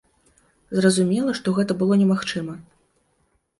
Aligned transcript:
Зразумела, 0.79 1.35
што 1.41 1.55
гэта 1.59 1.77
было 1.83 1.93
немагчыма. 2.01 2.59